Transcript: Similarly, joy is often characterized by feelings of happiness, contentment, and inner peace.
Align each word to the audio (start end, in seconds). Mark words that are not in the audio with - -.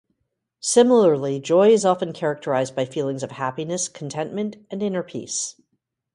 Similarly, 0.61 1.39
joy 1.39 1.69
is 1.69 1.85
often 1.85 2.11
characterized 2.11 2.75
by 2.75 2.85
feelings 2.85 3.21
of 3.21 3.29
happiness, 3.33 3.87
contentment, 3.87 4.55
and 4.71 4.81
inner 4.81 5.03
peace. 5.03 5.61